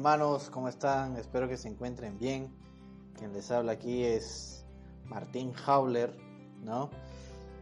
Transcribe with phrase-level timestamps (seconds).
[0.00, 1.18] Hermanos, ¿cómo están?
[1.18, 2.50] Espero que se encuentren bien.
[3.18, 4.64] Quien les habla aquí es
[5.04, 6.16] Martín Hauler,
[6.64, 6.88] ¿no?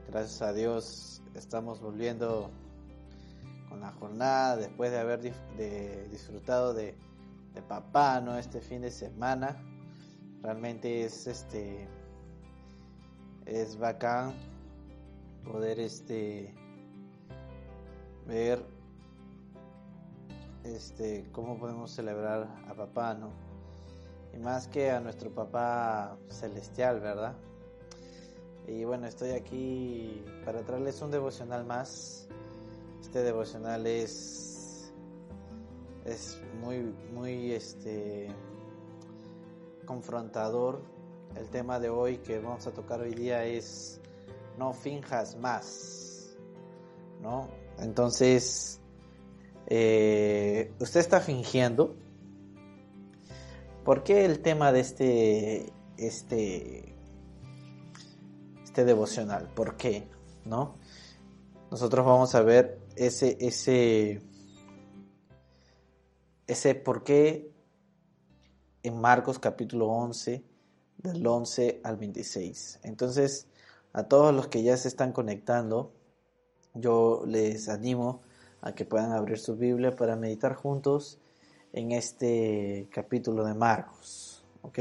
[0.08, 2.48] Gracias a Dios estamos volviendo
[3.68, 5.20] con la jornada después de haber
[6.12, 6.94] disfrutado de,
[7.54, 8.38] de, papá, ¿no?
[8.38, 9.60] Este fin de semana.
[10.40, 11.88] Realmente es este
[13.46, 14.32] es bacán
[15.42, 16.54] poder este
[18.28, 18.64] ver
[20.74, 23.30] este, cómo podemos celebrar a papá, ¿no?
[24.34, 27.34] Y más que a nuestro papá celestial, ¿verdad?
[28.66, 32.28] Y bueno, estoy aquí para traerles un devocional más.
[33.00, 34.92] Este devocional es
[36.04, 38.28] es muy muy este
[39.86, 40.82] confrontador.
[41.34, 44.00] El tema de hoy que vamos a tocar hoy día es
[44.58, 46.36] no finjas más.
[47.22, 47.48] ¿No?
[47.78, 48.80] Entonces,
[49.70, 51.94] eh, usted está fingiendo.
[53.84, 56.94] ¿Por qué el tema de este, este,
[58.64, 59.48] este devocional?
[59.54, 60.08] ¿Por qué?
[60.46, 60.76] ¿No?
[61.70, 64.22] Nosotros vamos a ver ese, ese,
[66.46, 67.52] ese por qué
[68.82, 70.44] en Marcos capítulo 11,
[70.96, 72.80] del 11 al 26.
[72.84, 73.48] Entonces,
[73.92, 75.92] a todos los que ya se están conectando,
[76.72, 78.22] yo les animo
[78.60, 81.18] a que puedan abrir su Biblia para meditar juntos
[81.72, 84.44] en este capítulo de Marcos.
[84.62, 84.78] ¿Ok?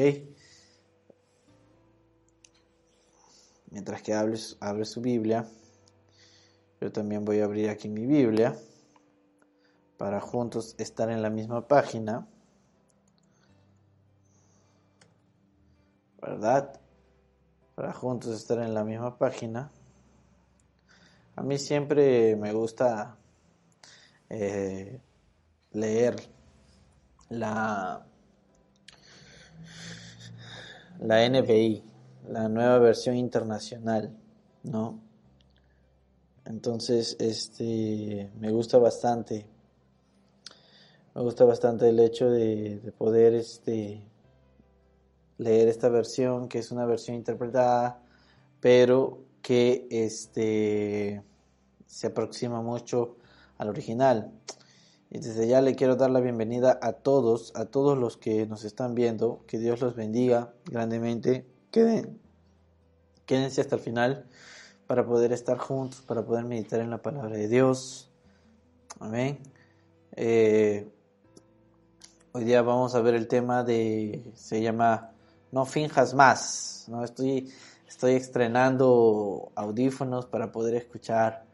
[3.72, 5.46] Mientras que abre su Biblia,
[6.80, 8.58] yo también voy a abrir aquí mi Biblia
[9.98, 12.28] para juntos estar en la misma página.
[16.22, 16.80] ¿Verdad?
[17.76, 19.72] Para juntos estar en la misma página.
[21.36, 23.18] A mí siempre me gusta
[24.30, 25.00] eh,
[25.72, 26.16] leer
[27.30, 28.06] la,
[31.00, 31.24] la
[32.30, 34.16] la nueva versión internacional,
[34.64, 35.00] ¿no?
[36.46, 39.46] Entonces, este, me gusta bastante,
[41.14, 44.02] me gusta bastante el hecho de, de poder, este,
[45.38, 48.02] leer esta versión, que es una versión interpretada,
[48.60, 51.22] pero que, este,
[51.86, 53.17] se aproxima mucho
[53.58, 54.32] al original.
[55.10, 58.66] Y desde ya le quiero dar la bienvenida a todos, a todos los que nos
[58.66, 59.44] están viendo.
[59.48, 61.46] Que Dios los bendiga grandemente.
[61.72, 62.20] Queden,
[63.26, 64.26] quédense hasta el final
[64.86, 68.10] para poder estar juntos, para poder meditar en la palabra de Dios.
[69.00, 69.40] Amén.
[70.16, 70.90] Eh,
[72.34, 75.12] hoy día vamos a ver el tema de, se llama
[75.52, 76.86] No finjas más.
[76.90, 77.54] No estoy,
[77.88, 81.46] estoy estrenando audífonos para poder escuchar,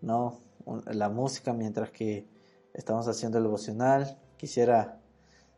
[0.00, 0.45] no
[0.86, 2.26] la música mientras que
[2.74, 4.18] estamos haciendo el devocional.
[4.36, 5.00] Quisiera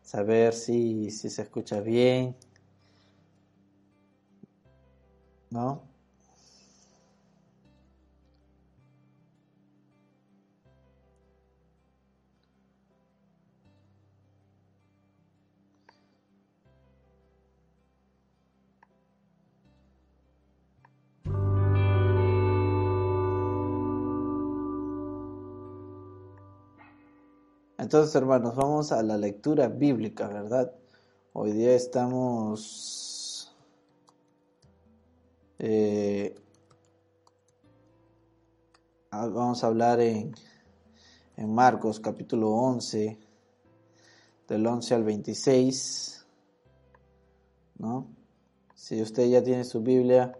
[0.02, 2.36] saber si, si se escucha bien.
[5.50, 5.87] ¿No?
[27.78, 30.72] Entonces, hermanos, vamos a la lectura bíblica, ¿verdad?
[31.32, 33.54] Hoy día estamos...
[35.60, 36.34] Eh,
[39.12, 40.34] vamos a hablar en,
[41.36, 43.16] en Marcos capítulo 11,
[44.48, 46.26] del 11 al 26,
[47.78, 48.08] ¿no?
[48.74, 50.36] Si usted ya tiene su Biblia,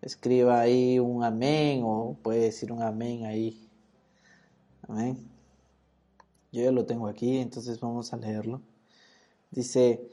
[0.00, 3.70] escriba ahí un amén o puede decir un amén ahí.
[4.88, 5.31] Amén.
[6.52, 8.60] Yo ya lo tengo aquí, entonces vamos a leerlo.
[9.50, 10.06] Dice,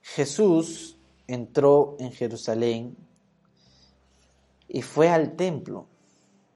[0.00, 2.96] Jesús entró en Jerusalén
[4.66, 5.86] y fue al templo.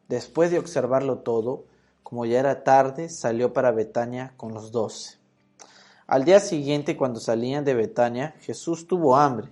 [0.09, 1.67] Después de observarlo todo,
[2.03, 5.19] como ya era tarde, salió para Betania con los doce.
[6.07, 9.49] Al día siguiente, cuando salían de Betania, Jesús tuvo hambre.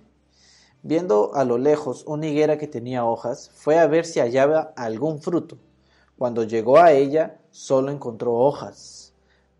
[0.81, 5.21] Viendo a lo lejos una higuera que tenía hojas, fue a ver si hallaba algún
[5.21, 5.59] fruto.
[6.17, 9.00] Cuando llegó a ella, solo encontró hojas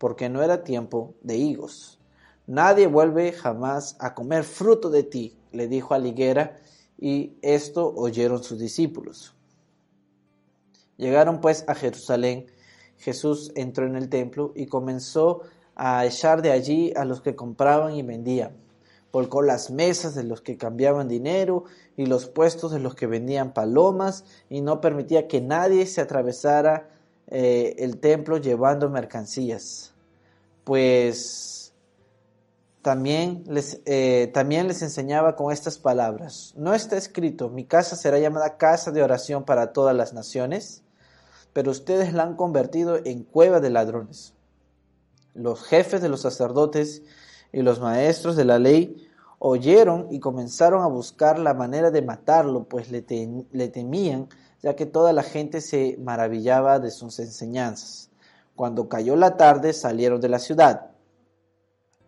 [0.02, 2.00] porque no era tiempo de higos.
[2.48, 6.58] Nadie vuelve jamás a comer fruto de ti, le dijo a la higuera,
[6.98, 9.36] y esto oyeron sus discípulos.
[10.96, 12.46] Llegaron pues a Jerusalén,
[12.98, 15.42] Jesús entró en el templo y comenzó
[15.76, 18.56] a echar de allí a los que compraban y vendían.
[19.12, 21.62] Volcó las mesas de los que cambiaban dinero
[21.96, 26.88] y los puestos de los que vendían palomas y no permitía que nadie se atravesara
[27.28, 29.92] eh, el templo llevando mercancías
[30.64, 31.72] pues
[32.82, 36.52] también les, eh, también les enseñaba con estas palabras.
[36.56, 40.82] No está escrito, mi casa será llamada casa de oración para todas las naciones,
[41.52, 44.34] pero ustedes la han convertido en cueva de ladrones.
[45.34, 47.02] Los jefes de los sacerdotes
[47.52, 49.08] y los maestros de la ley
[49.38, 53.04] oyeron y comenzaron a buscar la manera de matarlo, pues le,
[53.50, 54.28] le temían,
[54.62, 58.10] ya que toda la gente se maravillaba de sus enseñanzas.
[58.54, 60.90] Cuando cayó la tarde salieron de la ciudad.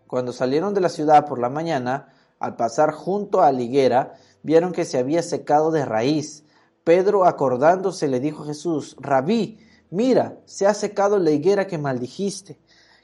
[0.06, 4.72] Cuando salieron de la ciudad por la mañana, al pasar junto a la higuera, vieron
[4.72, 6.44] que se había secado de raíz.
[6.84, 9.58] Pedro, acordándose, le dijo a Jesús, Rabí,
[9.90, 12.58] mira, se ha secado la higuera que maldijiste.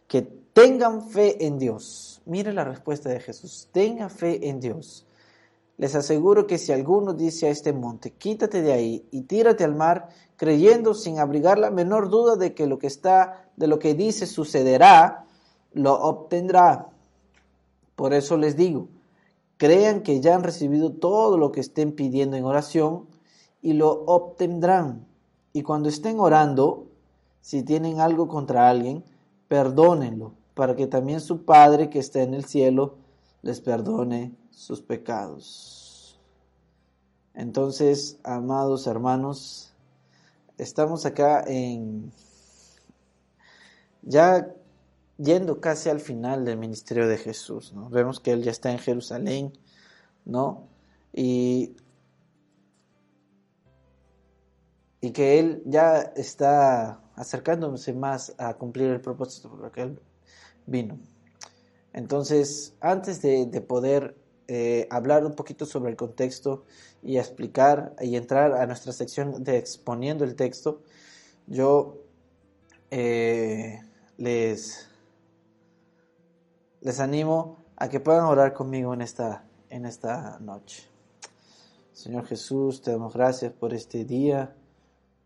[0.07, 2.21] Que tengan fe en Dios.
[2.27, 5.07] Mire la respuesta de Jesús, tenga fe en Dios.
[5.81, 9.75] Les aseguro que si alguno dice a este monte, quítate de ahí y tírate al
[9.75, 13.95] mar, creyendo sin abrigar la menor duda de que lo que está, de lo que
[13.95, 15.25] dice sucederá,
[15.73, 16.91] lo obtendrá.
[17.97, 18.89] Por eso les digo,
[19.57, 23.07] crean que ya han recibido todo lo que estén pidiendo en oración
[23.63, 25.07] y lo obtendrán.
[25.55, 26.89] Y cuando estén orando,
[27.41, 29.03] si tienen algo contra alguien,
[29.49, 32.97] perdónenlo, para que también su Padre que está en el cielo
[33.41, 36.19] les perdone sus pecados.
[37.35, 39.73] Entonces, amados hermanos,
[40.59, 42.13] estamos acá en
[44.03, 44.55] ya
[45.19, 47.73] yendo casi al final del ministerio de Jesús.
[47.91, 49.53] Vemos que él ya está en Jerusalén,
[50.25, 50.69] ¿no?
[51.13, 51.77] Y,
[55.01, 60.01] y que él ya está acercándose más a cumplir el propósito por el que él
[60.67, 60.99] vino.
[61.93, 64.17] Entonces, antes de, poder
[64.53, 66.65] eh, hablar un poquito sobre el contexto
[67.05, 70.83] y explicar y entrar a nuestra sección de exponiendo el texto,
[71.47, 71.99] yo
[72.91, 73.81] eh,
[74.17, 74.89] les
[76.81, 80.83] les animo a que puedan orar conmigo en esta, en esta noche.
[81.93, 84.53] Señor Jesús, te damos gracias por este día,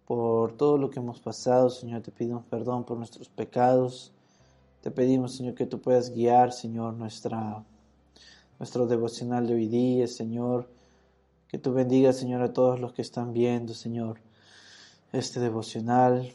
[0.04, 1.71] por todo lo que hemos pasado.
[1.71, 4.12] Señor, te pedimos perdón por nuestros pecados.
[4.83, 7.64] Te pedimos, Señor, que tú puedas guiar, Señor, nuestra,
[8.58, 10.68] nuestro devocional de hoy día, Señor.
[11.49, 14.20] Que tú bendigas, Señor, a todos los que están viendo, Señor,
[15.12, 16.32] este devocional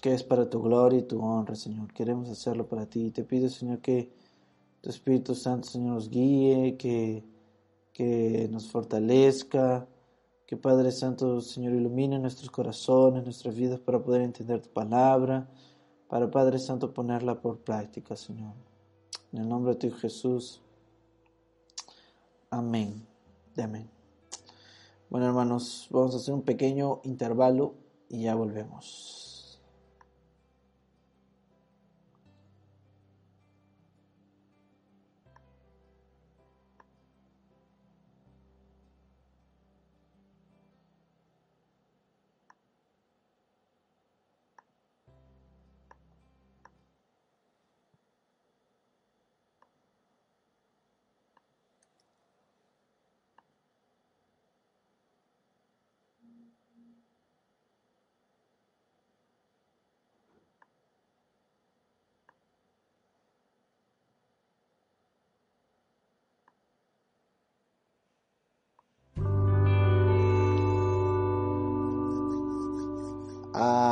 [0.00, 1.92] que es para tu gloria y tu honra, Señor.
[1.92, 3.10] Queremos hacerlo para ti.
[3.10, 4.10] Te pido, Señor, que
[4.80, 7.22] tu Espíritu Santo, Señor, nos guíe, que,
[7.92, 9.86] que nos fortalezca,
[10.46, 15.48] que Padre Santo, Señor, ilumine nuestros corazones, nuestras vidas para poder entender tu palabra,
[16.08, 18.54] para Padre Santo ponerla por práctica, Señor.
[19.32, 20.62] En el nombre de tu Jesús.
[22.50, 23.06] Amén.
[23.62, 23.88] amén.
[25.08, 27.74] Bueno, hermanos, vamos a hacer un pequeño intervalo
[28.08, 29.29] y ya volvemos.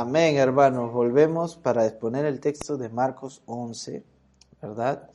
[0.01, 0.93] Amén, hermanos.
[0.93, 4.01] Volvemos para exponer el texto de Marcos 11,
[4.61, 5.09] ¿verdad?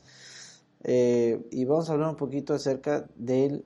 [0.83, 3.65] Eh, y vamos a hablar un poquito acerca del,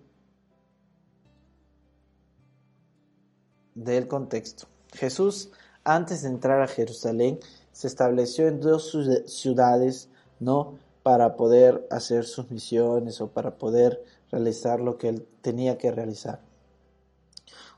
[3.75, 4.68] del contexto.
[4.92, 5.50] Jesús,
[5.82, 7.40] antes de entrar a Jerusalén,
[7.72, 8.96] se estableció en dos
[9.26, 10.78] ciudades, ¿no?
[11.02, 16.38] Para poder hacer sus misiones o para poder realizar lo que él tenía que realizar.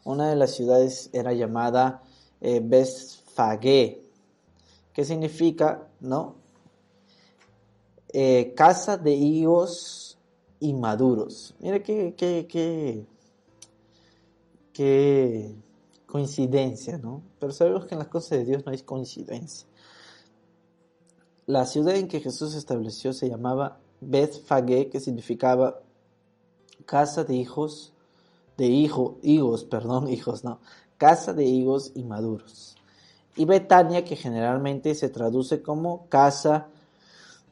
[0.05, 2.03] Una de las ciudades era llamada
[2.43, 2.61] eh,
[3.41, 4.05] Fagué,
[4.93, 6.35] que significa, ¿no?
[8.13, 10.19] Eh, casa de higos
[10.59, 11.55] inmaduros.
[11.59, 13.07] Mira qué, qué,
[14.75, 15.55] qué,
[16.05, 17.23] coincidencia, ¿no?
[17.39, 19.67] Pero sabemos que en las cosas de Dios no hay coincidencia.
[21.47, 25.81] La ciudad en que Jesús se estableció se llamaba Beth Fagé, que significaba
[26.85, 27.95] casa de hijos,
[28.59, 30.61] de hijo, higos, perdón, hijos, no,
[30.99, 32.77] casa de higos inmaduros
[33.37, 36.69] y Betania, que generalmente se traduce como casa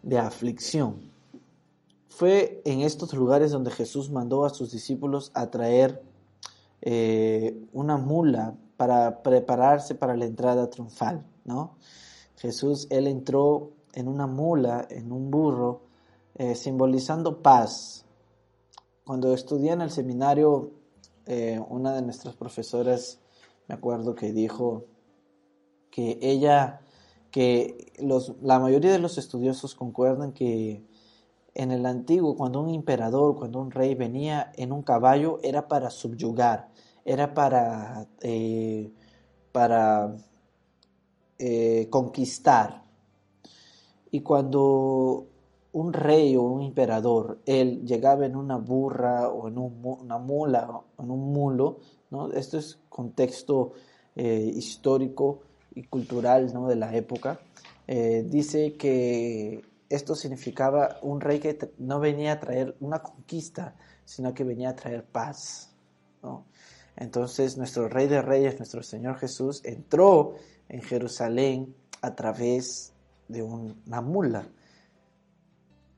[0.02, 1.10] de aflicción.
[2.08, 6.02] Fue en estos lugares donde Jesús mandó a sus discípulos a traer
[6.80, 11.76] eh, una mula para prepararse para la entrada triunfal, ¿no?
[12.36, 15.82] Jesús, él entró en una mula, en un burro,
[16.36, 18.04] eh, simbolizando paz.
[19.04, 20.70] Cuando estudié en el seminario,
[21.26, 23.18] eh, una de nuestras profesoras,
[23.66, 24.84] me acuerdo que dijo
[25.90, 26.80] que ella,
[27.30, 30.84] que los, la mayoría de los estudiosos concuerdan que
[31.54, 35.90] en el antiguo, cuando un emperador, cuando un rey venía en un caballo, era para
[35.90, 36.68] subyugar,
[37.04, 38.92] era para, eh,
[39.52, 40.14] para
[41.90, 42.84] conquistar.
[44.10, 45.26] Y cuando
[45.72, 51.02] un rey o un emperador, él llegaba en una burra o en una mula o
[51.02, 51.78] en un mulo,
[52.10, 52.32] ¿no?
[52.32, 53.72] Esto es contexto
[54.16, 55.40] eh, histórico
[55.84, 56.68] cultural ¿no?
[56.68, 57.40] de la época.
[57.86, 64.34] Eh, dice que esto significaba un rey que no venía a traer una conquista, sino
[64.34, 65.70] que venía a traer paz.
[66.22, 66.44] ¿no?
[66.96, 70.34] Entonces nuestro rey de reyes, nuestro Señor Jesús, entró
[70.68, 72.92] en Jerusalén a través
[73.28, 74.48] de una mula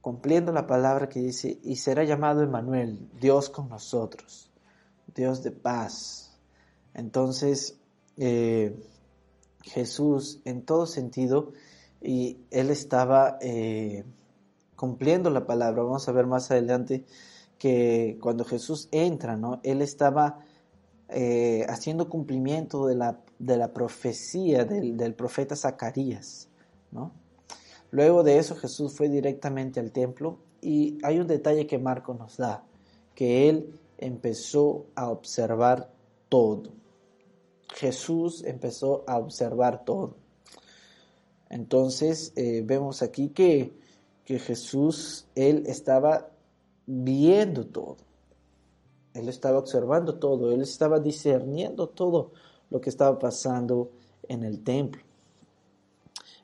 [0.01, 4.51] cumpliendo la palabra que dice, y será llamado Emmanuel, Dios con nosotros,
[5.15, 6.39] Dios de paz.
[6.95, 7.79] Entonces,
[8.17, 8.75] eh,
[9.63, 11.53] Jesús, en todo sentido,
[12.01, 14.05] y él estaba eh,
[14.77, 15.83] cumpliendo la palabra.
[15.83, 17.05] Vamos a ver más adelante
[17.59, 19.61] que cuando Jesús entra, ¿no?
[19.63, 20.39] Él estaba
[21.09, 26.49] eh, haciendo cumplimiento de la, de la profecía del, del profeta Zacarías,
[26.91, 27.13] ¿no?
[27.91, 32.37] Luego de eso Jesús fue directamente al templo y hay un detalle que Marco nos
[32.37, 32.65] da,
[33.15, 35.91] que él empezó a observar
[36.29, 36.71] todo.
[37.75, 40.17] Jesús empezó a observar todo.
[41.49, 43.73] Entonces eh, vemos aquí que,
[44.25, 46.29] que Jesús, él estaba
[46.87, 47.97] viendo todo.
[49.15, 52.31] Él estaba observando todo, él estaba discerniendo todo
[52.71, 53.91] lo que estaba pasando
[54.29, 55.03] en el templo.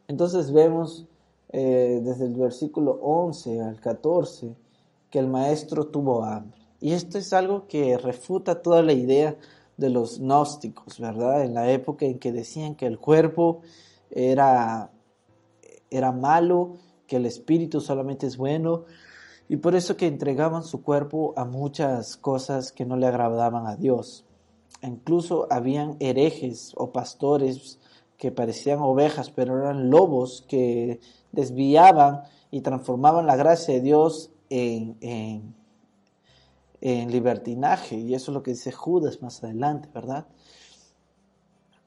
[0.09, 1.07] Entonces vemos
[1.51, 4.55] eh, desde el versículo 11 al 14
[5.11, 6.61] que el maestro tuvo hambre.
[6.81, 9.37] Y esto es algo que refuta toda la idea
[9.77, 11.45] de los gnósticos, ¿verdad?
[11.45, 13.61] En la época en que decían que el cuerpo
[14.11, 14.91] era,
[15.91, 18.85] era malo, que el espíritu solamente es bueno,
[19.49, 23.77] y por eso que entregaban su cuerpo a muchas cosas que no le agradaban a
[23.77, 24.25] Dios.
[24.83, 27.79] Incluso habían herejes o pastores
[28.17, 31.01] que parecían ovejas, pero eran lobos que
[31.33, 35.55] desviaban y transformaban la gracia de Dios en, en,
[36.81, 37.97] libertinaje.
[37.97, 40.27] Y eso es lo que dice Judas más adelante, ¿verdad?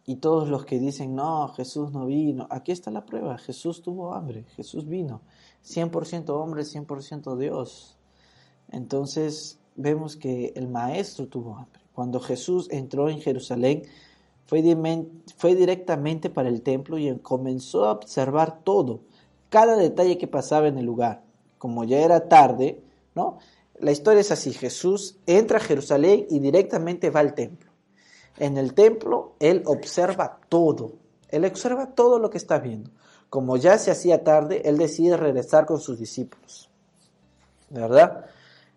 [0.05, 4.15] Y todos los que dicen, no, Jesús no vino, aquí está la prueba, Jesús tuvo
[4.15, 5.21] hambre, Jesús vino,
[5.63, 7.95] 100% hombre, 100% Dios.
[8.71, 11.81] Entonces vemos que el maestro tuvo hambre.
[11.93, 13.83] Cuando Jesús entró en Jerusalén,
[14.45, 14.63] fue,
[15.37, 19.01] fue directamente para el templo y comenzó a observar todo
[19.49, 21.21] cada detalle que pasaba en el lugar.
[21.59, 22.81] Como ya era tarde,
[23.13, 23.37] ¿no?
[23.79, 27.71] La historia es así, Jesús entra a Jerusalén y directamente va al templo.
[28.37, 30.93] En el templo él observa todo,
[31.29, 32.91] él observa todo lo que está viendo.
[33.29, 36.69] Como ya se hacía tarde, él decide regresar con sus discípulos.
[37.69, 38.25] ¿Verdad?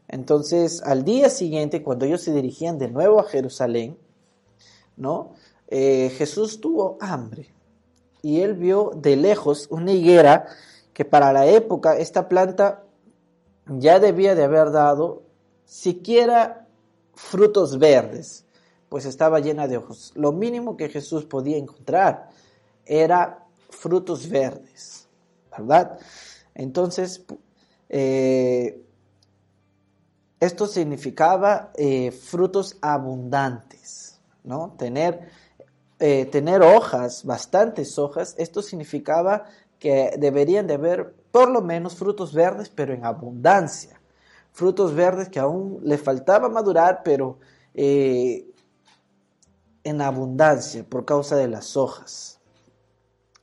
[0.09, 3.97] Entonces, al día siguiente, cuando ellos se dirigían de nuevo a Jerusalén,
[4.97, 5.33] ¿no?
[5.69, 7.49] Eh, Jesús tuvo hambre
[8.21, 10.47] y él vio de lejos una higuera
[10.93, 12.82] que para la época esta planta
[13.67, 15.23] ya debía de haber dado
[15.65, 16.67] siquiera
[17.15, 18.45] frutos verdes,
[18.89, 20.13] pues estaba llena de ojos.
[20.15, 22.29] Lo mínimo que Jesús podía encontrar
[22.85, 25.09] era frutos verdes,
[25.51, 25.99] ¿verdad?
[26.55, 27.25] Entonces,
[27.89, 28.85] eh,
[30.41, 34.75] esto significaba eh, frutos abundantes, ¿no?
[34.77, 35.31] Tener
[36.05, 39.45] eh, tener hojas, bastantes hojas, esto significaba
[39.79, 44.01] que deberían de haber por lo menos frutos verdes, pero en abundancia.
[44.53, 47.39] Frutos verdes que aún le faltaba madurar, pero
[47.75, 48.47] eh,
[49.83, 52.39] en abundancia por causa de las hojas.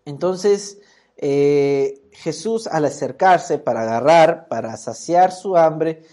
[0.06, 0.80] Entonces,
[1.18, 6.04] eh, Jesús al acercarse para agarrar, para saciar su hambre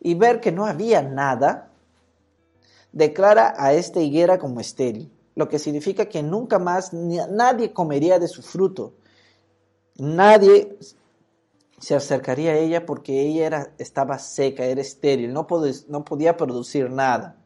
[0.00, 1.70] y ver que no había nada,
[2.90, 8.26] declara a esta higuera como estéril lo que significa que nunca más nadie comería de
[8.26, 8.94] su fruto.
[9.94, 10.76] Nadie
[11.78, 15.46] se acercaría a ella porque ella era, estaba seca, era estéril, no,
[15.88, 17.36] no podía producir nada.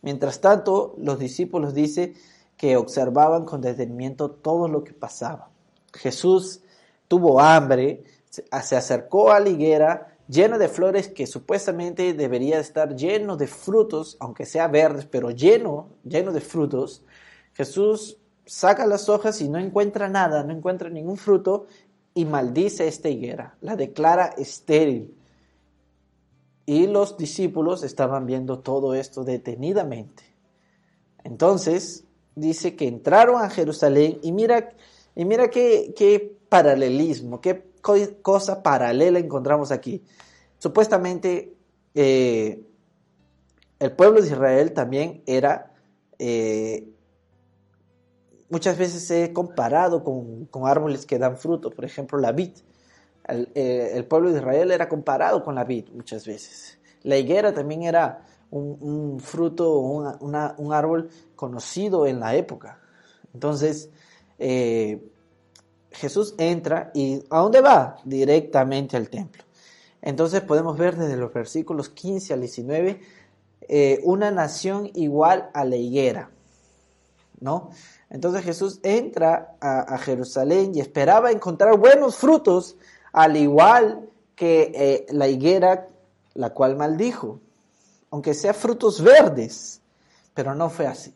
[0.00, 2.14] Mientras tanto, los discípulos dicen
[2.56, 5.50] que observaban con detenimiento todo lo que pasaba.
[5.92, 6.60] Jesús
[7.08, 13.36] tuvo hambre, se acercó a la higuera, lleno de flores que supuestamente debería estar lleno
[13.36, 17.02] de frutos, aunque sea verdes, pero lleno, lleno de frutos,
[17.54, 21.66] Jesús saca las hojas y no encuentra nada, no encuentra ningún fruto
[22.18, 25.16] y maldice esta higuera, la declara estéril.
[26.66, 30.24] Y los discípulos estaban viendo todo esto detenidamente.
[31.22, 32.02] Entonces,
[32.34, 34.70] dice que entraron a Jerusalén y mira,
[35.14, 37.70] y mira qué, qué paralelismo, qué
[38.20, 40.02] cosa paralela encontramos aquí.
[40.58, 41.54] Supuestamente,
[41.94, 42.64] eh,
[43.78, 45.72] el pueblo de Israel también era,
[46.18, 46.84] eh,
[48.50, 52.52] muchas veces he comparado con, árboles que dan fruto, por ejemplo, la vid.
[53.28, 56.78] Eh, el, pueblo de Israel era comparado con la vid muchas veces.
[57.02, 62.80] La higuera también era un, fruto, un árbol conocido en la época.
[63.34, 63.90] Entonces,
[65.90, 67.96] Jesús entra y ¿a dónde va?
[68.04, 69.44] Directamente al templo.
[70.00, 73.00] Entonces podemos ver desde los versículos 15 al 19
[73.68, 76.30] eh, una nación igual a la higuera,
[77.40, 77.70] ¿no?
[78.10, 82.76] Entonces Jesús entra a, Jerusalén y esperaba encontrar buenos frutos,
[83.12, 85.88] al igual que eh, la higuera,
[86.34, 87.40] la cual maldijo,
[88.10, 89.82] aunque sea frutos verdes,
[90.32, 91.14] pero no fue así.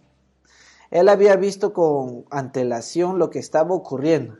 [0.90, 4.36] Él había visto con antelación lo que estaba ocurriendo.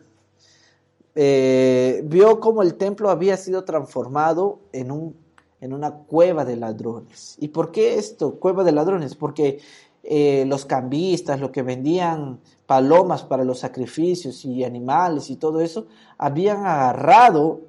[1.15, 5.17] Eh, vio cómo el templo había sido transformado en, un,
[5.63, 7.37] en una cueva de ladrones.
[7.39, 9.15] ¿Y por qué esto, cueva de ladrones?
[9.15, 9.61] Porque
[10.03, 15.87] eh, los cambistas, los que vendían palomas para los sacrificios y animales y todo eso,
[16.19, 17.61] habían agarrado,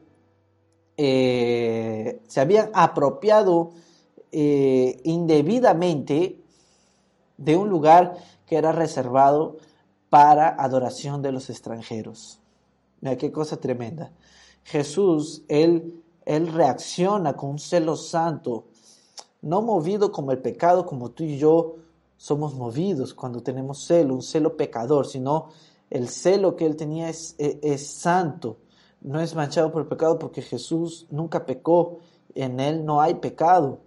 [0.98, 3.72] eh, se habían apropiado
[4.36, 6.44] indebidamente
[7.38, 8.18] de un lugar
[8.48, 9.58] que era reservado
[10.10, 12.40] para adoración de los extranjeros.
[13.02, 14.12] Mira qué cosa tremenda.
[14.64, 18.66] Jesús, él, él reacciona con un celo santo,
[19.42, 21.76] no movido como el pecado, como tú y yo
[22.18, 25.50] somos movidos cuando tenemos celo, un celo pecador, sino
[25.90, 28.58] el celo que él tenía es, es, santo,
[29.02, 32.00] no es manchado por el pecado porque Jesús nunca pecó,
[32.36, 33.80] en él no hay pecado.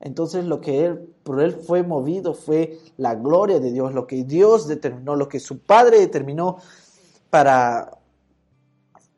[0.00, 4.24] Entonces lo que él, por él fue movido fue la gloria de Dios, lo que
[4.24, 6.58] Dios determinó, lo que su Padre determinó
[7.30, 7.96] para,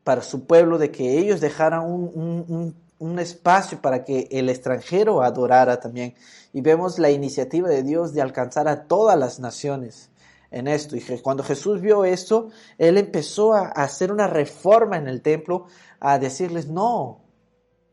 [0.04, 2.74] para su pueblo, de que ellos dejaran un,
[3.18, 6.14] espacio para que el extranjero adorara también.
[6.52, 10.10] Y vemos la iniciativa de Dios de alcanzar a todas las naciones
[10.50, 10.96] en esto.
[10.96, 15.66] Y cuando Jesús vio esto, Él empezó a hacer una reforma en el templo,
[16.00, 17.20] a decirles, no,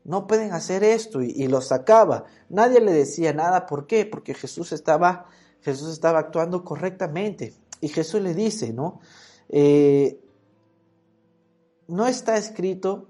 [0.04, 2.24] no pueden hacer esto, y, y los sacaba.
[2.48, 4.06] Nadie le decía nada, ¿por qué?
[4.06, 5.26] Porque Jesús estaba,
[5.60, 7.54] Jesús estaba actuando correctamente.
[7.80, 9.00] Y Jesús le dice, ¿no?
[9.48, 10.20] Eh,
[11.88, 13.08] no está escrito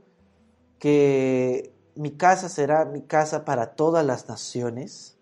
[0.79, 5.17] que mi casa será mi casa para todas las naciones,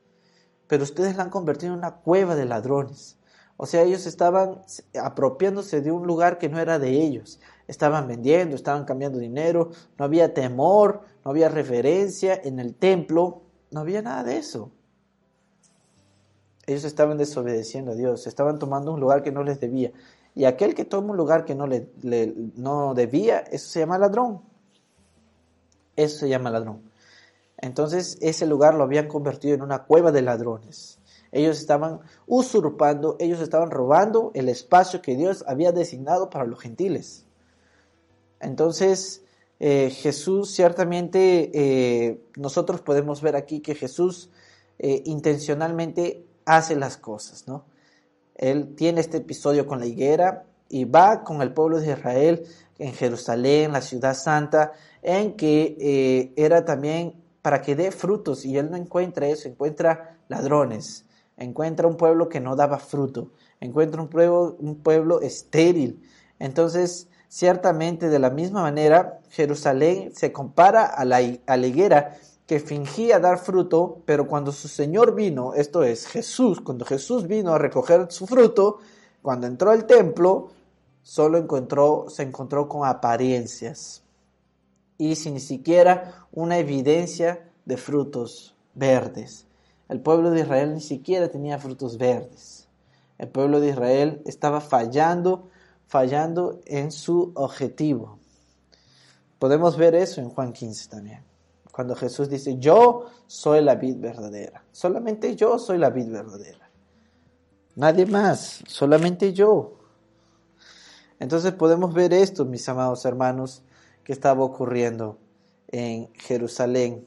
[0.67, 3.17] pero ustedes la han convertido en una cueva de ladrones.
[3.57, 4.63] O sea, ellos estaban
[5.01, 7.41] apropiándose de un lugar que no era de ellos.
[7.69, 13.81] Estaban vendiendo, estaban cambiando dinero, no había temor, no había referencia en el templo, no
[13.81, 14.73] había nada de eso.
[16.67, 19.93] Ellos estaban desobedeciendo a Dios, estaban tomando un lugar que no les debía.
[20.35, 21.89] Y aquel que toma un lugar que no le,
[22.57, 24.43] no debía, eso se llama ladrón.
[25.97, 26.83] Eso se llama ladrón.
[27.59, 30.99] Entonces ese lugar lo habían convertido en una cueva de ladrones.
[31.33, 37.25] Ellos estaban usurpando, ellos estaban robando el espacio que Dios había designado para los gentiles.
[38.41, 39.25] Entonces
[39.61, 44.31] eh, Jesús ciertamente, eh, nosotros podemos ver aquí que Jesús
[44.79, 47.65] eh, intencionalmente hace las cosas, ¿no?
[48.35, 52.45] Él tiene este episodio con la higuera y va con el pueblo de Israel
[52.79, 58.57] en Jerusalén, la ciudad santa, en que eh, era también para que dé frutos y
[58.57, 61.05] él no encuentra eso, encuentra ladrones,
[61.37, 66.03] encuentra un pueblo que no daba fruto, encuentra un pueblo, un pueblo estéril.
[66.39, 72.61] Entonces, ciertamente de la misma manera, Jerusalén se compara a la, a la higuera que
[72.61, 77.59] fingía dar fruto, pero cuando su Señor vino, esto es Jesús, cuando Jesús vino a
[77.59, 78.79] recoger su fruto,
[79.23, 80.51] cuando entró al templo,
[81.05, 81.39] solo
[82.09, 84.03] se encontró con apariencias
[84.99, 89.47] y sin siquiera una evidencia de frutos verdes.
[89.89, 92.67] El pueblo de Israel ni siquiera tenía frutos verdes.
[93.19, 95.49] El pueblo de Israel estaba fallando,
[95.87, 98.19] fallando en su objetivo.
[99.39, 101.35] Podemos ver eso en Juan 15 también
[101.75, 104.63] cuando Jesús dice, yo soy la vid verdadera.
[104.71, 106.71] Solamente yo soy la vid verdadera.
[107.75, 109.73] Nadie más, solamente yo.
[111.19, 113.63] Entonces podemos ver esto, mis amados hermanos,
[114.03, 115.19] que estaba ocurriendo
[115.69, 117.07] en Jerusalén.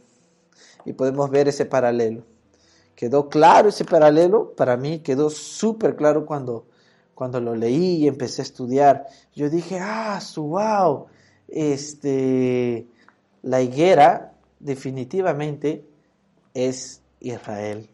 [0.86, 2.24] Y podemos ver ese paralelo.
[2.96, 6.66] Quedó claro ese paralelo, para mí quedó súper claro cuando,
[7.14, 9.06] cuando lo leí y empecé a estudiar.
[9.36, 11.06] Yo dije, ah, su wow,
[11.48, 12.88] este,
[13.44, 15.86] la higuera definitivamente
[16.54, 17.88] es Israel,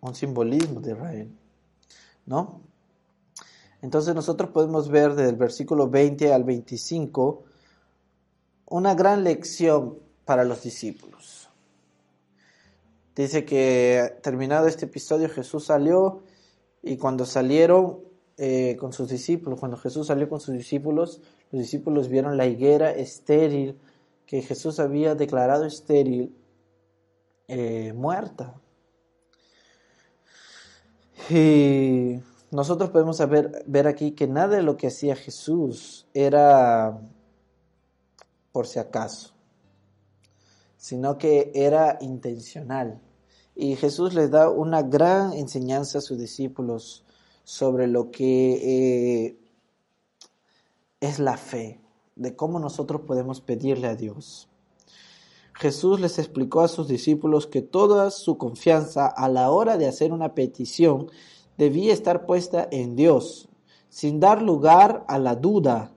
[0.00, 1.30] un simbolismo de Israel,
[2.26, 2.60] ¿no?
[3.84, 7.44] Entonces nosotros podemos ver desde el versículo 20 al 25
[8.70, 11.50] una gran lección para los discípulos.
[13.14, 16.22] Dice que terminado este episodio Jesús salió
[16.82, 18.00] y cuando salieron
[18.38, 21.20] eh, con sus discípulos, cuando Jesús salió con sus discípulos,
[21.52, 23.78] los discípulos vieron la higuera estéril
[24.24, 26.34] que Jesús había declarado estéril,
[27.48, 28.54] eh, muerta.
[31.28, 32.22] Y
[32.54, 33.20] nosotros podemos
[33.66, 37.00] ver aquí que nada de lo que hacía Jesús era
[38.52, 39.34] por si acaso,
[40.76, 43.00] sino que era intencional.
[43.56, 47.04] Y Jesús les da una gran enseñanza a sus discípulos
[47.42, 49.36] sobre lo que eh,
[51.00, 51.80] es la fe,
[52.14, 54.48] de cómo nosotros podemos pedirle a Dios.
[55.54, 60.12] Jesús les explicó a sus discípulos que toda su confianza a la hora de hacer
[60.12, 61.10] una petición
[61.56, 63.48] debía estar puesta en Dios,
[63.88, 65.92] sin dar lugar a la duda.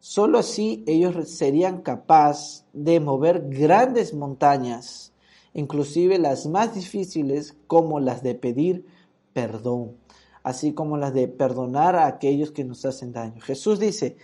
[0.00, 5.12] Solo así ellos serían capaces de mover grandes montañas,
[5.54, 8.86] inclusive las más difíciles como las de pedir
[9.32, 9.96] perdón,
[10.42, 13.40] así como las de perdonar a aquellos que nos hacen daño.
[13.40, 14.16] Jesús dice,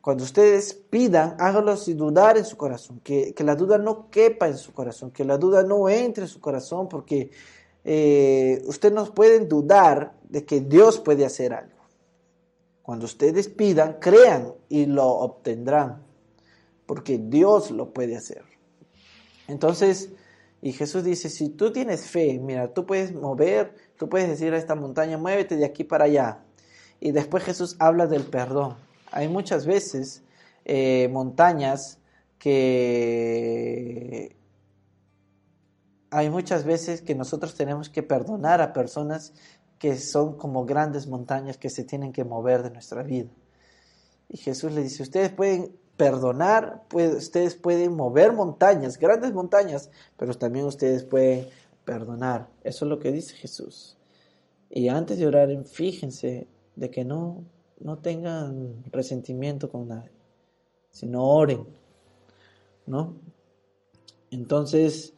[0.00, 4.58] cuando ustedes pidan, háganlo sin dudar en su corazón, que, la duda no quepa en
[4.58, 7.30] su corazón, que la duda no entre en su corazón, porque
[7.84, 11.72] eh, ustedes no pueden dudar de que Dios puede hacer algo.
[12.82, 16.02] Cuando ustedes pidan, crean y lo obtendrán,
[16.86, 18.42] porque Dios lo puede hacer.
[19.46, 20.10] Entonces,
[20.60, 24.58] y Jesús dice, si tú tienes fe, mira, tú puedes mover, tú puedes decir a
[24.58, 26.44] esta montaña, muévete de aquí para allá.
[27.00, 28.76] Y después Jesús habla del perdón.
[29.10, 30.22] Hay muchas veces
[30.64, 31.98] eh, montañas
[32.38, 34.36] que...
[36.12, 39.34] Hay muchas veces que nosotros tenemos que perdonar a personas
[39.78, 43.30] que son como grandes montañas que se tienen que mover de nuestra vida.
[44.28, 50.34] Y Jesús le dice, ustedes pueden perdonar, pues, ustedes pueden mover montañas, grandes montañas, pero
[50.34, 51.48] también ustedes pueden
[51.84, 52.48] perdonar.
[52.62, 53.98] Eso es lo que dice Jesús.
[54.70, 56.46] Y antes de orar, fíjense
[56.76, 57.44] de que no
[57.82, 60.10] no tengan resentimiento con nadie,
[60.90, 61.66] sino oren,
[62.86, 63.16] ¿no?
[64.30, 65.14] Entonces,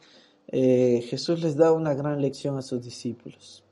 [0.47, 3.63] eh, Jesús les da una gran lección a sus discípulos.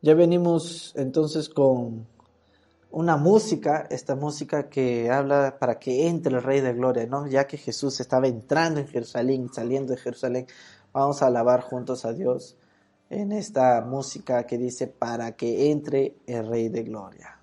[0.00, 2.06] Ya venimos entonces con
[2.90, 7.26] una música, esta música que habla para que entre el Rey de Gloria, ¿no?
[7.26, 10.46] Ya que Jesús estaba entrando en Jerusalén, saliendo de Jerusalén,
[10.92, 12.56] vamos a alabar juntos a Dios
[13.10, 17.38] en esta música que dice para que entre el Rey de Gloria.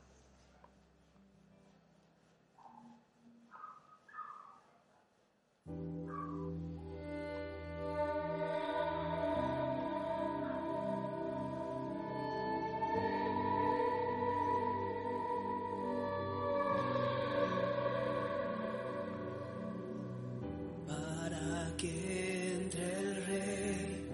[21.78, 24.08] que entre el Rey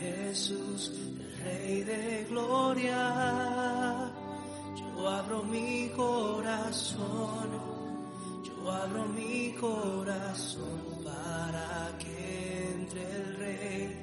[0.00, 4.12] Jesús, el Rey de Gloria.
[4.76, 7.50] Yo abro mi corazón,
[8.44, 14.02] yo abro mi corazón para que entre el Rey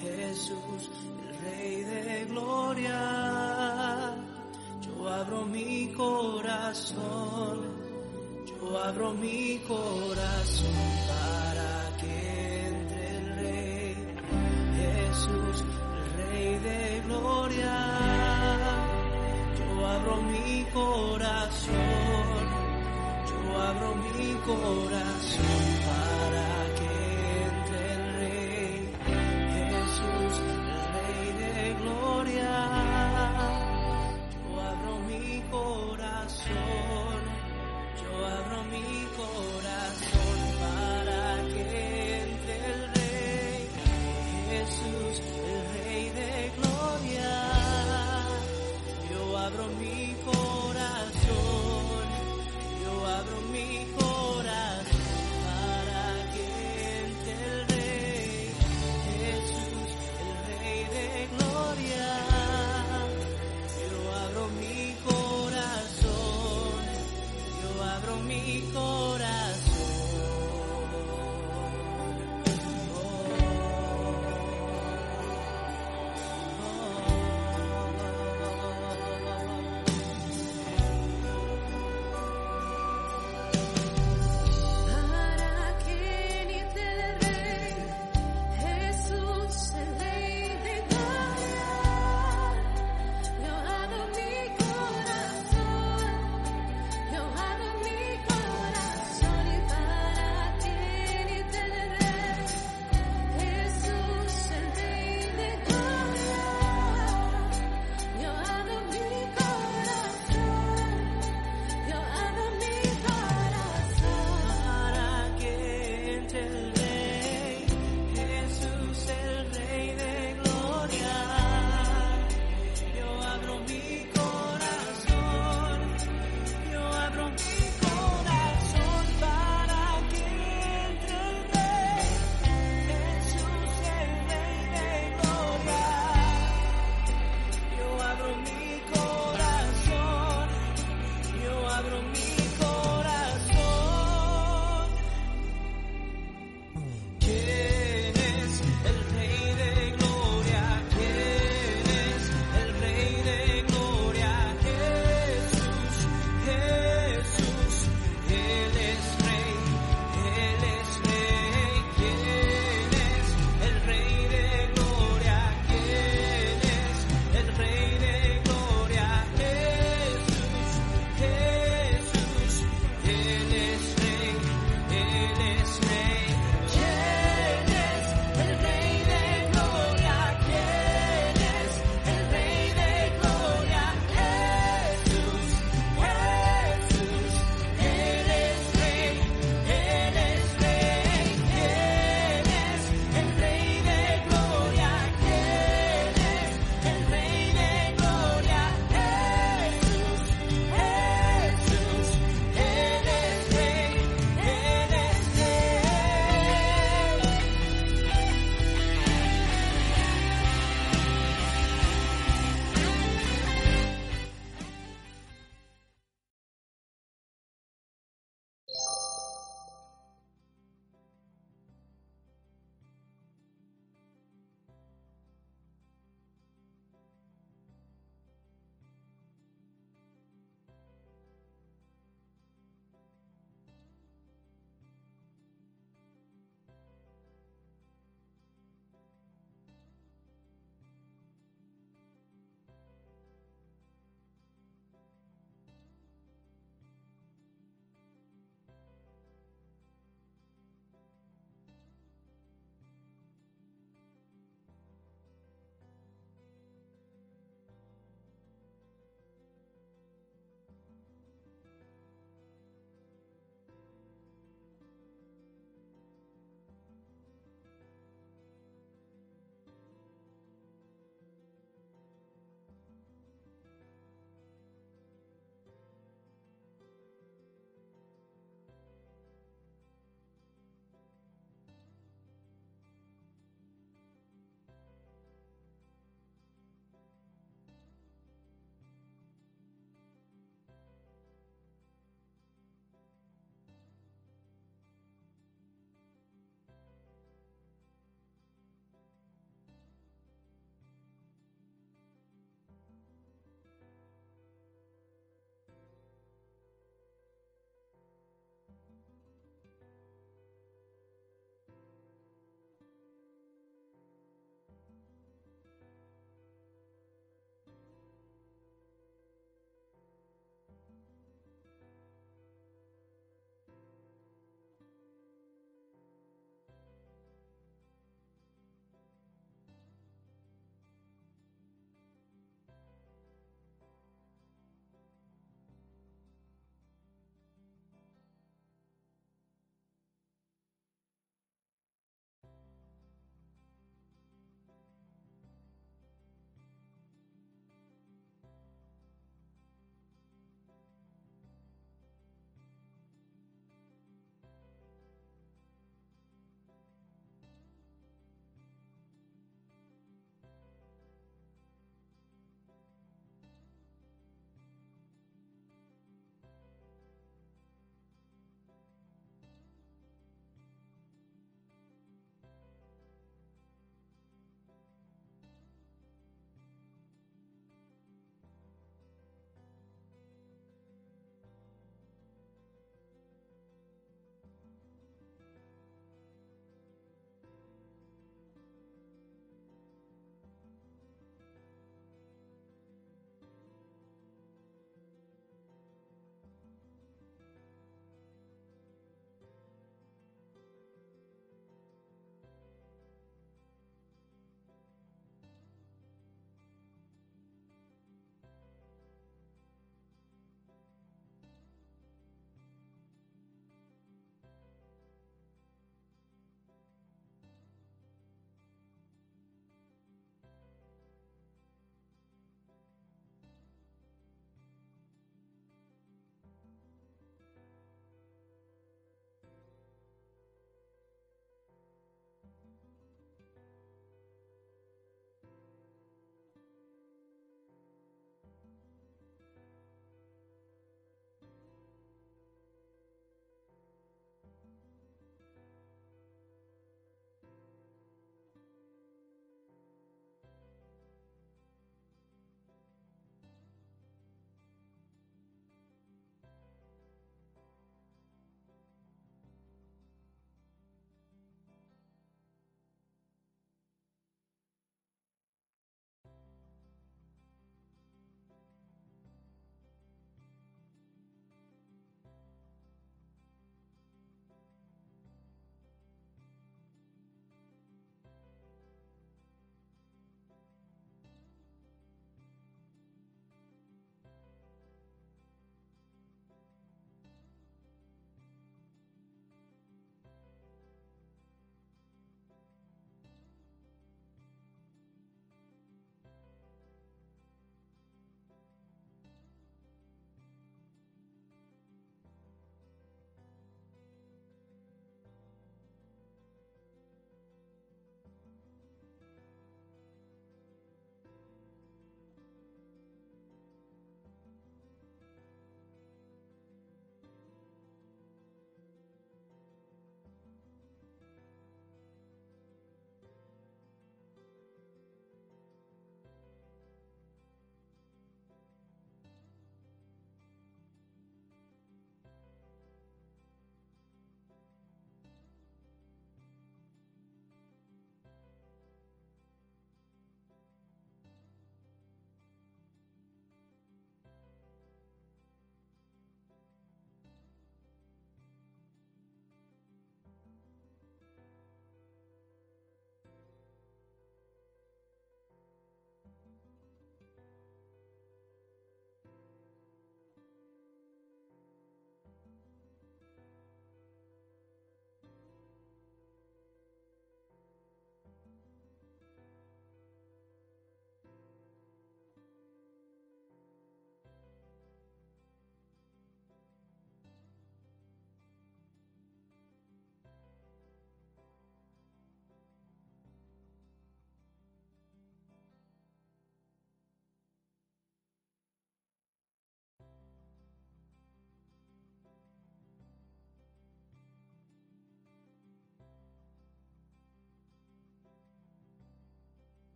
[0.00, 0.90] Jesús,
[1.22, 3.00] el Rey de Gloria.
[4.82, 7.58] Yo abro mi corazón,
[8.46, 10.74] yo abro mi corazón
[11.08, 11.57] para
[15.18, 15.64] Jesús,
[16.16, 17.76] Rey de Gloria.
[19.58, 21.74] Yo abro mi corazón,
[23.28, 26.57] yo abro mi corazón para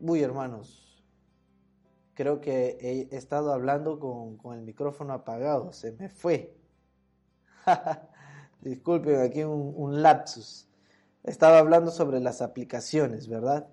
[0.00, 0.88] Uy, hermanos,
[2.14, 6.56] creo que he estado hablando con, el micrófono apagado, se me fue.
[8.60, 10.68] Disculpen, aquí un, lapsus.
[11.24, 13.68] Estaba hablando sobre las aplicaciones, ¿verdad?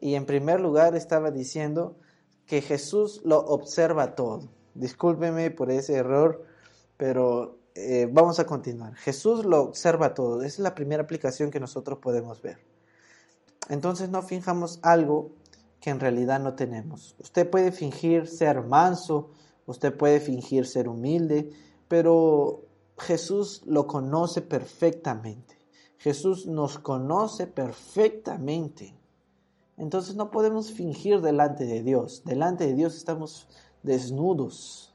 [0.00, 1.98] Y en primer lugar estaba diciendo
[2.46, 4.48] que Jesús lo observa todo.
[4.74, 6.44] Discúlpeme por ese error,
[6.96, 8.94] pero eh, vamos a continuar.
[8.94, 10.42] Jesús lo observa todo.
[10.42, 12.58] Esa es la primera aplicación que nosotros podemos ver.
[13.68, 15.32] Entonces no finjamos algo
[15.84, 17.14] que en realidad no tenemos.
[17.18, 19.32] Usted puede fingir ser manso,
[19.66, 21.50] usted puede fingir ser humilde,
[21.88, 22.62] pero
[22.96, 25.58] Jesús lo conoce perfectamente.
[25.98, 28.94] Jesús nos conoce perfectamente.
[29.76, 32.22] Entonces no podemos fingir delante de Dios.
[32.24, 33.46] Delante de Dios estamos
[33.82, 34.94] desnudos.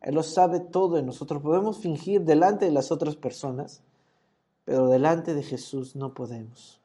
[0.00, 1.42] Él lo sabe todo de nosotros.
[1.42, 3.82] Podemos fingir delante de las otras personas,
[4.64, 6.80] pero delante de Jesús no podemos.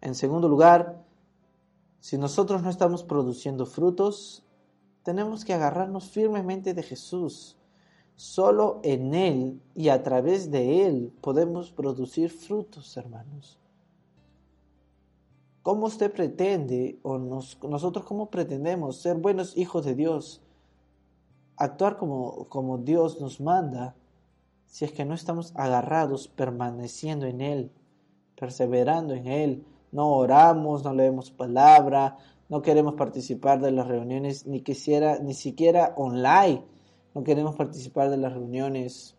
[0.00, 1.10] En segundo lugar,
[2.02, 4.42] si nosotros no estamos produciendo frutos,
[5.04, 7.56] tenemos que agarrarnos firmemente de Jesús.
[8.16, 13.60] Solo en Él y a través de Él podemos producir frutos, hermanos.
[15.62, 20.42] ¿Cómo usted pretende, o nosotros cómo pretendemos ser buenos hijos de Dios,
[21.56, 23.94] actuar como, como Dios nos manda,
[24.66, 27.70] si es que no estamos agarrados, permaneciendo en Él,
[28.34, 29.64] perseverando en Él?
[29.92, 32.16] No oramos, no leemos palabra,
[32.48, 36.64] no queremos participar de las reuniones, ni quisiera, ni siquiera online,
[37.14, 39.16] no queremos participar de las reuniones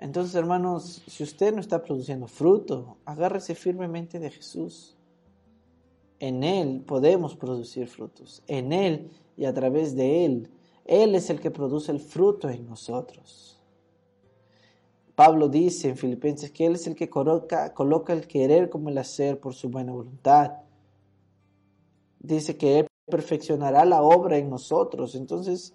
[0.00, 4.96] entonces, hermanos, si usted no está produciendo fruto, agárrese firmemente de Jesús.
[6.18, 8.42] En Él podemos producir frutos.
[8.46, 10.50] En Él y a través de Él.
[10.86, 13.59] Él es el que produce el fruto en nosotros.
[15.20, 17.74] Pablo dice en Filipenses que Él es el que coloca,
[18.08, 20.52] el querer como el hacer por su buena voluntad.
[22.20, 25.14] Dice que Él perfeccionará la obra en nosotros.
[25.14, 25.74] Entonces,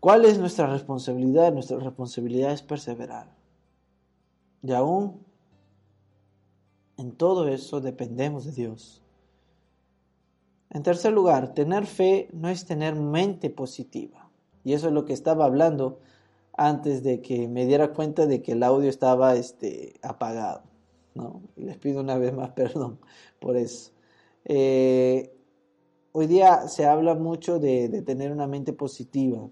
[0.00, 1.52] ¿Cuál es nuestra responsabilidad?
[1.52, 3.32] Nuestra responsabilidad es perseverar.
[4.60, 5.24] Y aún
[6.96, 9.02] en todo eso dependemos de Dios.
[10.70, 14.28] En tercer lugar, tener fe no es tener mente positiva.
[14.64, 16.00] Y eso es lo que estaba hablando
[16.56, 20.62] antes de que me diera cuenta de que el audio estaba este, apagado.
[21.14, 21.40] ¿no?
[21.56, 22.98] les pido una vez más perdón
[23.40, 23.92] por eso.
[24.44, 25.34] Eh,
[26.12, 29.48] hoy día se habla mucho de, de tener una mente positiva.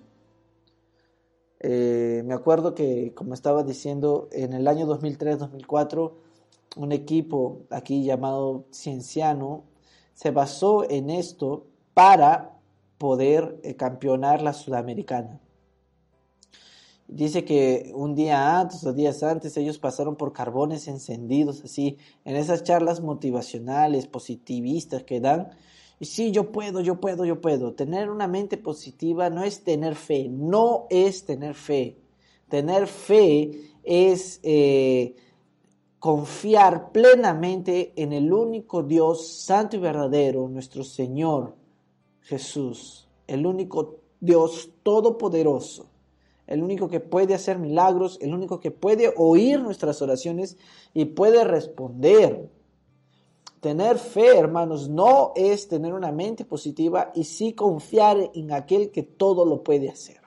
[1.67, 6.13] Eh, me acuerdo que, como estaba diciendo, en el año 2003-2004,
[6.77, 9.65] un equipo aquí llamado Cienciano
[10.13, 12.59] se basó en esto para
[12.99, 15.41] poder eh, campeonar la Sudamericana.
[17.15, 22.35] Dice que un día antes o días antes ellos pasaron por carbones encendidos, así, en
[22.35, 25.51] esas charlas motivacionales, positivistas que dan,
[26.01, 27.73] y sí, yo puedo, yo puedo, yo puedo.
[27.75, 31.99] Tener una mente positiva no es tener fe, no es tener fe.
[32.49, 35.15] Tener fe es eh,
[36.01, 41.55] confiar plenamente en el único Dios santo y verdadero, nuestro Señor
[42.23, 45.87] Jesús, el único Dios todopoderoso,
[46.47, 50.57] el único que puede hacer milagros, el único que puede oír nuestras oraciones
[50.93, 52.51] y puede responder.
[53.61, 59.03] Tener fe, hermanos, no es tener una mente positiva y sí confiar en aquel que
[59.03, 60.21] todo lo puede hacer.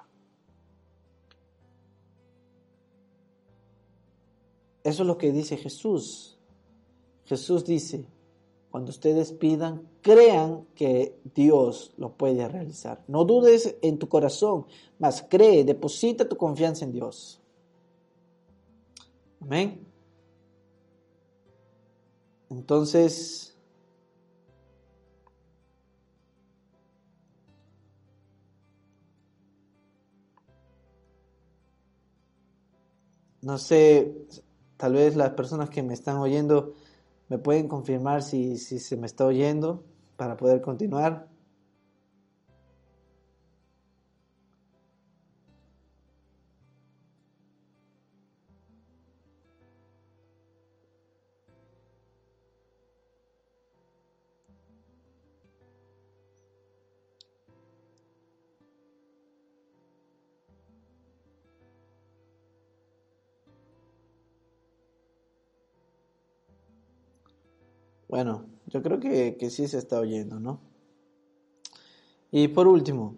[4.83, 6.39] Eso es lo que dice Jesús.
[7.25, 8.07] Jesús dice,
[8.77, 13.03] cuando ustedes pidan, crean que Dios lo puede realizar.
[13.07, 14.67] No dudes en tu corazón,
[14.99, 17.41] mas cree, deposita tu confianza en Dios.
[19.41, 19.83] Amén.
[22.51, 23.57] Entonces,
[33.41, 34.27] no sé,
[34.77, 36.75] tal vez las personas que me están oyendo
[37.29, 39.83] me pueden confirmar si, si se me está oyendo
[40.15, 41.27] para poder continuar.
[68.07, 70.59] Bueno, yo creo que, que sí se está oyendo, ¿no?
[72.31, 73.15] Y por último,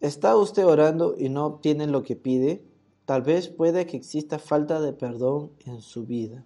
[0.00, 2.64] ¿está usted orando y no obtiene lo que pide?
[3.04, 6.44] Tal vez puede que exista falta de perdón en su vida.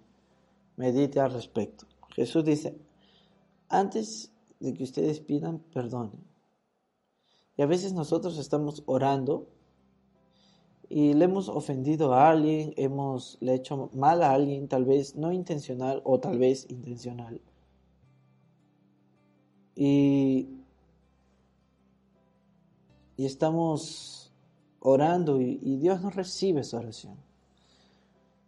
[0.77, 1.85] Medite al respecto.
[2.15, 2.75] Jesús dice,
[3.69, 6.23] antes de que ustedes pidan, perdonen.
[7.57, 9.47] Y a veces nosotros estamos orando
[10.89, 15.31] y le hemos ofendido a alguien, hemos le hecho mal a alguien, tal vez no
[15.31, 17.41] intencional o tal vez intencional.
[19.75, 20.47] Y,
[23.17, 24.31] y estamos
[24.79, 27.17] orando y, Dios no recibe esa oración.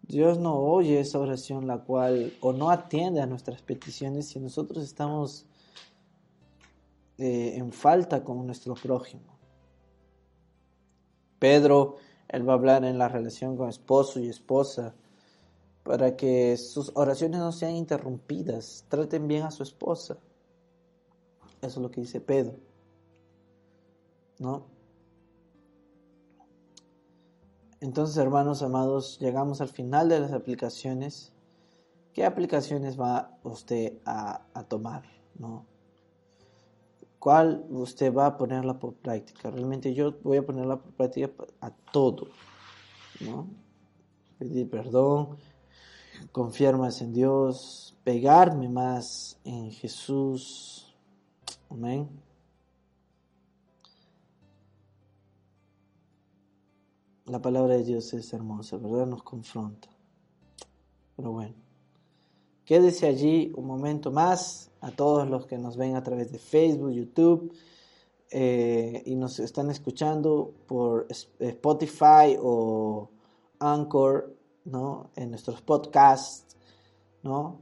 [0.03, 4.83] Dios no oye esa oración la cual o no atiende a nuestras peticiones si nosotros
[4.83, 5.45] estamos
[7.17, 9.37] eh, en falta con nuestro prójimo.
[11.39, 11.97] Pedro,
[12.29, 14.93] él va a hablar en la relación con esposo y esposa
[15.83, 20.17] para que sus oraciones no sean interrumpidas, traten bien a su esposa.
[21.67, 22.57] Eso es lo que dice Pedro.
[24.39, 24.65] ¿No?
[27.79, 31.31] Entonces, hermanos amados, llegamos al final de las aplicaciones.
[32.13, 35.03] ¿Qué aplicaciones va usted a, tomar?
[35.37, 35.65] ¿no?
[37.19, 39.51] ¿Cuál usted va a ponerla por práctica?
[39.51, 42.29] Realmente yo voy a ponerla por práctica a todo.
[43.19, 43.47] ¿no?
[44.39, 45.37] Pedir perdón,
[46.31, 50.86] confiar más en Dios, pegarme más en Jesús.
[51.69, 52.09] Amén.
[57.25, 59.05] La palabra de Dios es hermosa, ¿verdad?
[59.05, 59.89] Nos confronta.
[61.17, 61.55] Pero bueno,
[62.63, 66.91] quédese allí un momento más a todos los que nos ven a través de Facebook,
[66.91, 67.53] YouTube
[68.29, 73.09] eh, y nos están escuchando por Spotify o
[73.59, 75.09] Anchor, ¿no?
[75.15, 76.55] En nuestros podcasts,
[77.23, 77.59] ¿no?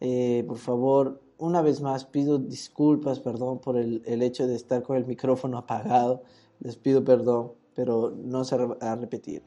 [0.00, 4.82] Eh, por favor, una vez más pido disculpas, perdón por el, el hecho de estar
[4.82, 6.22] con el micrófono apagado.
[6.60, 9.42] Les pido perdón pero no se va a repetir.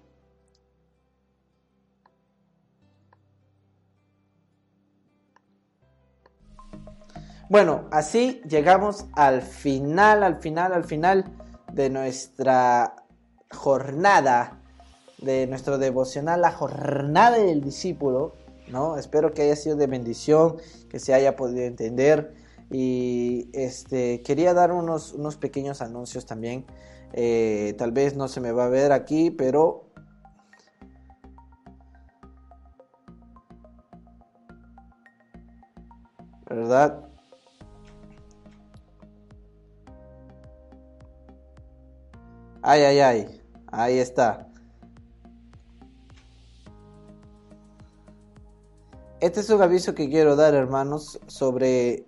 [7.50, 11.24] Bueno, así llegamos al final, al final, al final
[11.72, 13.06] de nuestra
[13.52, 14.60] jornada,
[15.20, 18.34] de nuestro devocional, la jornada del discípulo,
[18.72, 18.98] ¿no?
[18.98, 20.58] Espero que haya sido de bendición,
[20.90, 22.34] que se haya podido entender
[22.70, 26.66] y este quería dar unos, unos pequeños anuncios también.
[27.14, 29.84] Eh, tal vez no se me va a ver aquí, pero...
[36.50, 37.04] ¿Verdad?
[42.62, 43.42] Ay, ay, ay.
[43.72, 44.48] Ahí está.
[49.20, 52.06] Este es un aviso que quiero dar, hermanos, sobre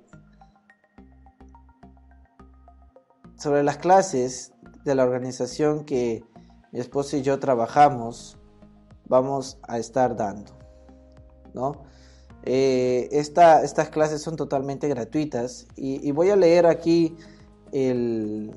[3.35, 4.51] sobre las clases
[4.83, 6.23] de la organización que
[6.71, 8.37] mi esposa y yo trabajamos
[9.07, 10.51] vamos a estar dando.
[11.53, 11.83] ¿no?
[12.43, 17.17] Eh, estas clases son totalmente gratuitas y, voy a leer aquí
[17.71, 18.53] el,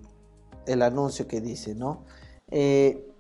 [0.67, 2.05] anuncio que dice, ¿no?
[2.51, 3.12] Eh,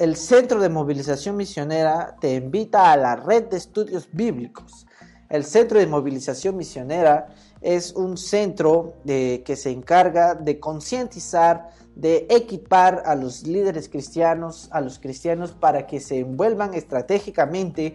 [0.00, 4.86] el Centro de Movilización Misionera te invita a la red de estudios bíblicos.
[5.28, 7.28] El Centro de Movilización Misionera
[7.60, 14.80] es un centro que se encarga de concientizar, de equipar a los líderes cristianos, a
[14.80, 17.94] los cristianos para que se envuelvan estratégicamente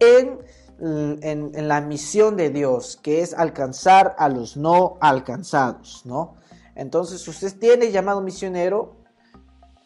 [0.00, 0.38] en,
[0.80, 6.34] en, la misión de Dios, que es alcanzar a los no alcanzados, ¿no?
[6.74, 8.96] Entonces, usted tiene llamado misionero,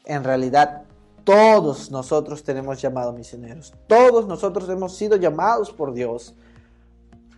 [0.05, 0.86] en realidad
[1.27, 6.37] todos nosotros tenemos llamado misioneros, todos nosotros hemos sido llamados por Dios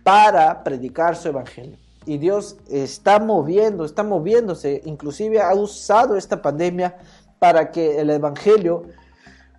[0.03, 1.75] para predicar su evangelio.
[2.05, 6.97] Y Dios está moviendo, está moviéndose, inclusive ha usado esta pandemia
[7.39, 8.83] para que el evangelio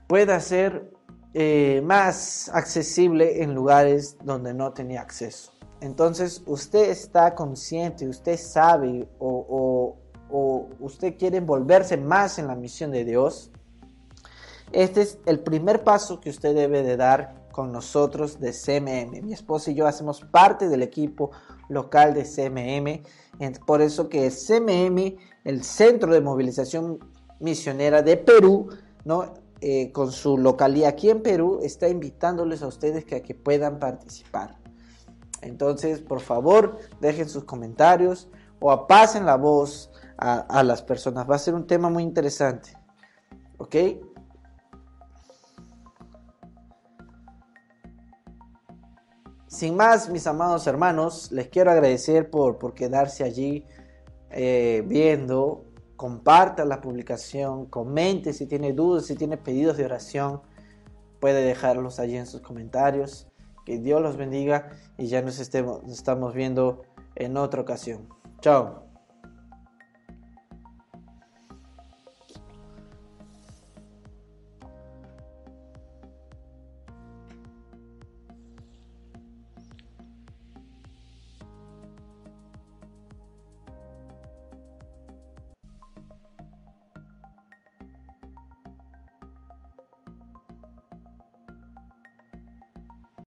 [0.06, 0.92] pueda ser
[1.34, 5.50] eh, más accesible en lugares donde no tenía acceso.
[5.80, 9.96] Entonces usted está consciente, usted sabe o,
[10.30, 13.50] o usted quiere envolverse más en la misión de Dios.
[14.72, 19.22] Este es el primer paso que usted debe de dar con nosotros de CMM.
[19.22, 21.32] Mi esposa y yo hacemos parte del equipo
[21.68, 23.02] local de CMM.
[23.66, 26.98] Por eso que el CMM, el Centro de Movilización
[27.40, 28.68] Misionera de Perú,
[29.04, 29.34] ¿no?
[29.62, 33.78] Eh, con su localidad aquí en Perú, está invitándoles a ustedes que, a que puedan
[33.78, 34.56] participar.
[35.42, 41.28] Entonces, por favor, dejen sus comentarios o pasen la voz a, a las personas.
[41.28, 42.72] Va a ser un tema muy interesante.
[43.58, 43.76] ¿Ok?
[49.60, 53.66] Sin más, mis amados hermanos, les quiero agradecer por, por quedarse allí
[54.30, 55.66] eh, viendo.
[55.96, 60.40] Comparta la publicación, comente si tiene dudas, si tiene pedidos de oración,
[61.20, 63.28] puede dejarlos allí en sus comentarios.
[63.66, 66.80] Que Dios los bendiga y ya nos estemos, estamos viendo
[67.14, 68.08] en otra ocasión.
[68.40, 68.89] Chao.